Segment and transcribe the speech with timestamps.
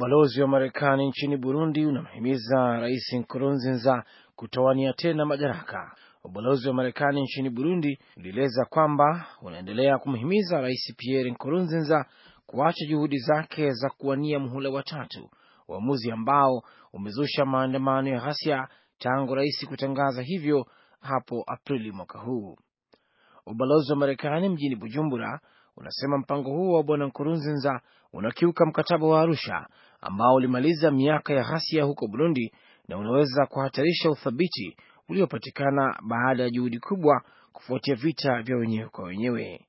[0.00, 4.04] Ubalozi wa Marekani nchini Burundi unamhimiza Rais Nkurunziza
[4.36, 5.94] kutowania tena madaraka.
[6.24, 12.04] Ubalozi wa Marekani nchini Burundi ulieleza kwamba unaendelea kumhimiza Rais Pierre Nkurunziza
[12.46, 15.30] kuacha juhudi zake za kuwania muhula wa tatu,
[15.68, 20.66] uamuzi ambao umezusha maandamano ya ghasia tangu rais kutangaza hivyo
[21.00, 22.56] hapo Aprili mwaka huu.
[23.46, 25.40] Ubalozi wa Marekani mjini Bujumbura
[25.80, 27.80] unasema mpango huo wa bwana Nkurunziza
[28.12, 29.66] unakiuka mkataba wa Arusha
[30.00, 32.52] ambao ulimaliza miaka ya ghasia huko Burundi
[32.88, 34.76] na unaweza kuhatarisha uthabiti
[35.08, 37.22] uliopatikana baada ya juhudi kubwa
[37.52, 39.66] kufuatia vita vya wenyewe kwa wenyewe.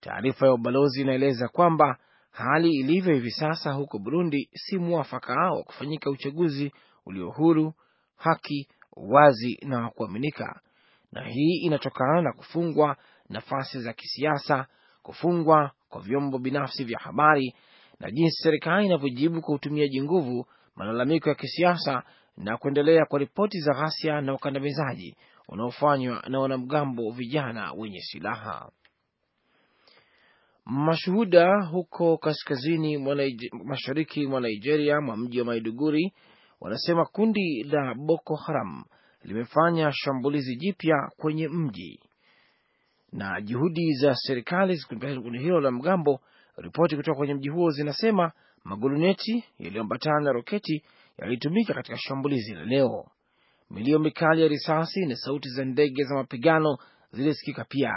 [0.00, 1.98] Taarifa ya ubalozi inaeleza kwamba
[2.30, 6.72] hali ilivyo hivi sasa huko Burundi si mwafaka wa kufanyika uchaguzi
[7.06, 7.72] ulio huru,
[8.16, 10.60] haki, wazi na wa kuaminika,
[11.12, 12.96] na hii inatokana na kufungwa
[13.28, 14.66] nafasi za kisiasa,
[15.06, 17.54] kufungwa kwa vyombo binafsi vya habari
[18.00, 22.02] na jinsi serikali inavyojibu kwa utumiaji nguvu malalamiko ya kisiasa
[22.36, 25.16] na kuendelea kwa ripoti za ghasia na ukandamizaji
[25.48, 28.70] unaofanywa na wanamgambo vijana wenye silaha.
[30.64, 32.98] Mashuhuda huko kaskazini
[33.64, 36.12] mashariki mwa Nigeria, mwa mji wa Maiduguri,
[36.60, 38.84] wanasema kundi la Boko Haram
[39.22, 42.00] limefanya shambulizi jipya kwenye mji
[43.16, 46.20] na juhudi za serikali kulipiana kundi hilo la mgambo.
[46.56, 48.32] Ripoti kutoka kwenye mji huo zinasema
[48.64, 50.84] maguruneti yaliyoambatana na roketi
[51.18, 53.04] yalitumika katika shambulizi la leo.
[53.70, 56.78] Milio mikali ya risasi na sauti za ndege za mapigano
[57.12, 57.90] zilisikika pia.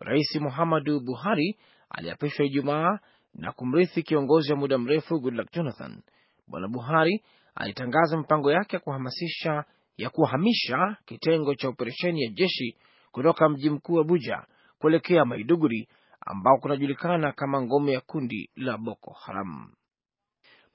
[0.00, 1.58] Rais Muhammadu Buhari
[1.90, 2.98] aliapishwa Ijumaa
[3.34, 6.02] na kumrithi kiongozi wa muda mrefu Goodluck Jonathan.
[6.48, 7.24] Bwana Buhari
[7.54, 9.64] alitangaza mipango yake ya kuhamasisha
[9.96, 12.76] ya kuhamisha kitengo cha operesheni ya jeshi
[13.16, 14.42] kutoka mji mkuu Abuja
[14.78, 15.88] kuelekea Maiduguri
[16.26, 19.72] ambao kunajulikana kama ngome ya kundi la Boko Haram.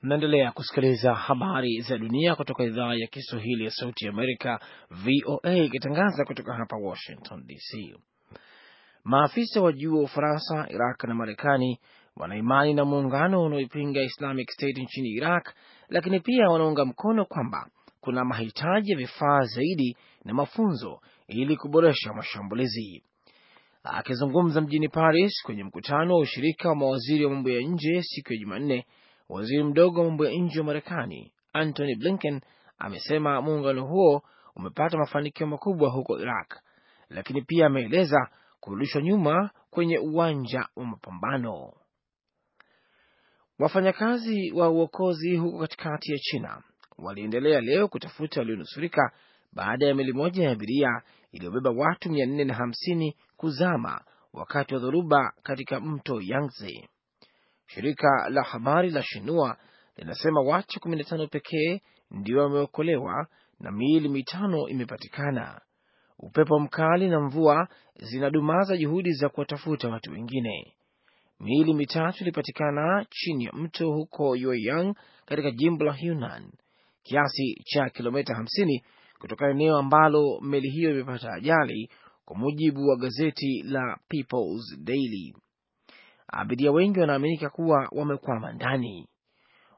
[0.02, 4.60] Mnaendelea kusikiliza habari za dunia kutoka idhaa ya Kiswahili ya Sauti Amerika,
[4.92, 7.96] VOA, ikitangaza kutoka hapa Washington DC.
[9.04, 11.80] Maafisa wa juu wa Ufaransa, Iraq na Marekani
[12.16, 15.54] wanaimani na muungano unaoipinga Islamic State nchini Iraq,
[15.90, 17.70] lakini pia wanaunga mkono kwamba
[18.02, 23.04] kuna mahitaji ya vifaa zaidi na mafunzo ili kuboresha mashambulizi.
[23.84, 28.40] Akizungumza mjini Paris kwenye mkutano wa ushirika wa mawaziri wa mambo ya nje siku ya
[28.40, 28.86] Jumanne,
[29.30, 32.42] waziri mdogo wa mambo ya nje wa Marekani Antony Blinken
[32.78, 34.22] amesema muungano huo
[34.56, 36.56] umepata mafanikio makubwa huko Iraq,
[37.10, 38.28] lakini pia ameeleza
[38.60, 41.74] kurudishwa nyuma kwenye uwanja wa mapambano.
[43.60, 46.64] Wafanyakazi wa uokozi huko katikati ya China
[47.02, 49.12] waliendelea leo kutafuta walionusurika
[49.54, 51.02] baada ya meli moja ya abiria
[51.32, 54.02] iliyobeba watu mia nne na hamsini kuzama
[54.34, 56.90] wakati wa dhoruba katika mto Yangtze.
[57.68, 59.58] Shirika la habari la Shinua
[59.98, 61.82] linasema watu kumi na tano pekee
[62.12, 63.28] ndio wameokolewa
[63.60, 65.62] na miili mitano imepatikana.
[66.20, 70.74] Upepo mkali na mvua zinadumaza juhudi za kuwatafuta watu wengine.
[71.40, 74.94] Miili mitatu ilipatikana chini ya mto huko Yueyang
[75.26, 76.52] katika jimbo la Hunan,
[77.04, 78.82] kiasi cha kilomita 50
[79.20, 81.90] kutoka eneo ambalo meli hiyo imepata ajali,
[82.26, 85.36] kwa mujibu wa gazeti la People's Daily.
[86.28, 89.08] Abiria wengi wanaaminika kuwa wamekwama ndani.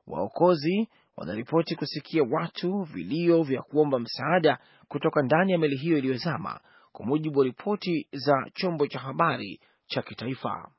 [0.08, 4.58] Waokozi wanaripoti kusikia watu vilio vya kuomba msaada
[4.88, 6.60] kutoka ndani ya meli hiyo iliyozama,
[6.92, 10.72] kwa mujibu wa ripoti za chombo cha habari cha kitaifa.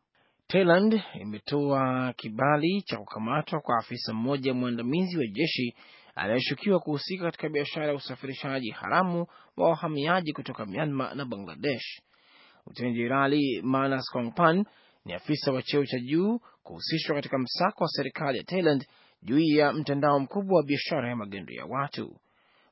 [0.47, 5.75] Thailand imetoa kibali cha kukamatwa kwa afisa mmoja mwandamizi wa jeshi
[6.15, 9.27] anayeshukiwa kuhusika katika biashara ya usafirishaji haramu
[9.57, 12.01] wa wahamiaji kutoka Myanmar na Bangladesh.
[12.67, 14.65] Luteni Jenerali Manas Kongpan
[15.05, 18.87] ni afisa wa cheo cha juu kuhusishwa katika msako wa serikali ya Thailand
[19.23, 22.17] juu ya mtandao mkubwa wa biashara ya magendo ya watu.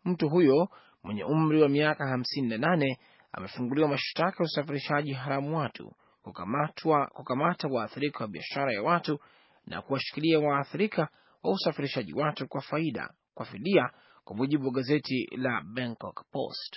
[0.05, 0.69] Mtu huyo
[1.03, 2.99] mwenye umri wa miaka hamsini na nane
[3.33, 5.93] amefunguliwa mashtaka ya usafirishaji haramu watu,
[6.23, 9.19] kukamatwa, kukamata waathirika wa biashara ya watu
[9.67, 11.09] na kuwashikilia waathirika
[11.43, 13.11] wa usafirishaji watu kwa faida
[13.43, 13.91] kwa fidia,
[14.25, 16.77] kwa mujibu wa gazeti la Bangkok Post.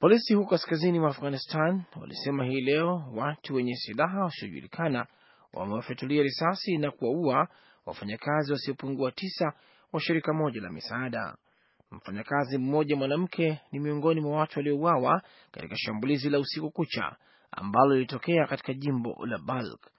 [0.00, 5.06] Polisi huko kaskazini mwa Afghanistan walisema hii leo watu wenye silaha wasiojulikana
[5.52, 7.48] wamewafyatulia risasi na kuwaua
[7.86, 9.52] wafanyakazi wasiopungua tisa
[9.92, 11.36] wa shirika moja la misaada.
[11.90, 17.16] Mfanyakazi mmoja mwanamke ni miongoni mwa watu waliouawa katika shambulizi la usiku kucha
[17.50, 19.90] ambalo lilitokea katika jimbo la Balk.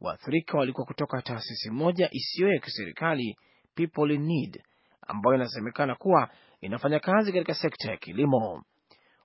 [0.00, 3.36] Waathirika walikuwa kutoka taasisi moja isiyo ya kiserikali
[3.74, 4.62] People in Need,
[5.08, 6.28] ambayo inasemekana kuwa
[6.60, 8.62] inafanya kazi katika sekta ya kilimo.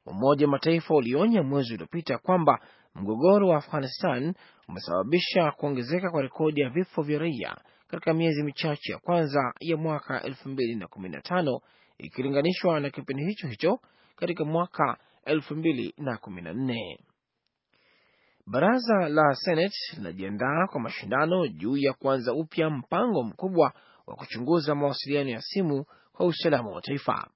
[0.06, 2.60] Umoja wa Mataifa ulionya mwezi uliopita kwamba
[2.96, 4.34] mgogoro wa Afghanistan
[4.68, 7.58] umesababisha kuongezeka kwa rekodi ya vifo vya raia
[7.88, 11.60] katika miezi michache ya kwanza ya mwaka elfu mbili na kumi na tano
[11.98, 13.80] ikilinganishwa na kipindi hicho hicho
[14.16, 17.00] katika mwaka elfu mbili na kumi na nne.
[18.48, 23.74] Baraza la Senate linajiandaa kwa mashindano juu ya kuanza upya mpango mkubwa
[24.08, 27.30] wa kuchunguza mawasiliano ya simu kwa usalama wa taifa.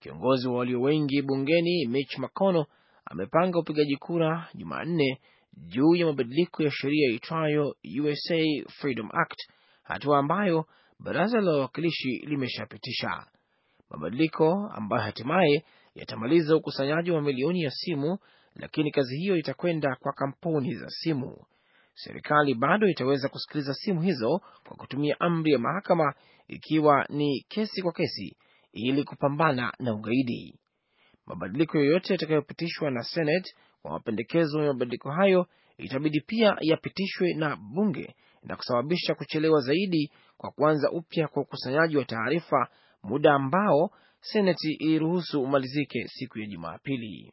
[0.00, 2.66] Kiongozi wa walio wengi bungeni Mitch McConnell
[3.04, 5.20] amepanga upigaji kura Jumanne
[5.56, 9.38] juu ya mabadiliko ya sheria itwayo USA Freedom Act,
[9.82, 10.66] hatua ambayo
[10.98, 13.26] baraza la wawakilishi limeshapitisha.
[13.90, 15.64] Mabadiliko ambayo hatimaye
[15.94, 18.18] yatamaliza ukusanyaji wa mamilioni ya simu,
[18.54, 21.36] lakini kazi hiyo itakwenda kwa kampuni za simu.
[21.94, 26.14] Serikali bado itaweza kusikiliza simu hizo kwa kutumia amri ya mahakama,
[26.48, 28.36] ikiwa ni kesi kwa kesi,
[28.72, 30.58] ili kupambana na ugaidi.
[31.26, 35.46] Mabadiliko yoyote yatakayopitishwa na Senate kwa mapendekezo ya mabadiliko hayo
[35.78, 42.04] itabidi pia yapitishwe na bunge na kusababisha kuchelewa zaidi kwa kuanza upya kwa ukusanyaji wa
[42.04, 42.68] taarifa,
[43.02, 47.32] muda ambao Seneti iliruhusu umalizike siku ya Jumapili.